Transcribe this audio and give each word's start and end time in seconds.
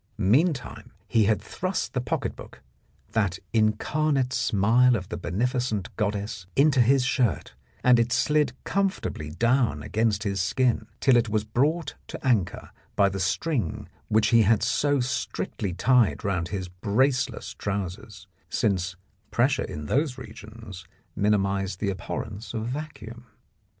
Meantime, 0.17 0.93
he 1.07 1.25
had 1.25 1.39
thrust 1.39 1.93
the 1.93 2.01
pocket 2.01 2.35
book— 2.35 2.63
that 3.11 3.37
incarnate 3.53 4.33
smile 4.33 4.95
of 4.95 5.09
the 5.09 5.15
beneficent 5.15 5.95
goddess— 5.95 6.47
into 6.55 6.81
his 6.81 7.05
shirt, 7.05 7.53
and 7.83 7.99
it 7.99 8.11
slid 8.11 8.53
comfortably 8.63 9.29
down 9.29 9.83
against 9.83 10.23
his 10.23 10.41
skin, 10.41 10.87
till 10.99 11.15
it 11.15 11.29
was 11.29 11.43
brought 11.43 11.93
to 12.07 12.17
anchor 12.25 12.71
by 12.95 13.09
the 13.09 13.19
string 13.19 13.87
which 14.07 14.29
he 14.29 14.41
had 14.41 14.63
so 14.63 14.99
strictly 14.99 15.71
tied 15.71 16.23
round 16.25 16.47
his 16.47 16.67
braceless 16.67 17.55
trousers, 17.55 18.25
since 18.49 18.95
pressure 19.29 19.61
in 19.63 19.85
those 19.85 20.17
regions 20.17 20.83
minimised 21.15 21.79
the 21.79 21.91
abhorrence 21.91 22.55
of 22.55 22.65
vacuum. 22.65 23.27